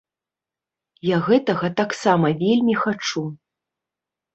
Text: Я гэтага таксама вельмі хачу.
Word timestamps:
Я 1.09 1.17
гэтага 1.29 1.71
таксама 1.85 2.27
вельмі 2.43 2.73
хачу. 2.85 3.29